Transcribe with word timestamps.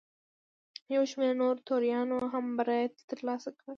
یو 0.95 1.03
شمېر 1.11 1.31
نورو 1.41 1.61
توریانو 1.67 2.17
هم 2.33 2.45
برائت 2.57 2.95
ترلاسه 3.09 3.49
کړ. 3.59 3.67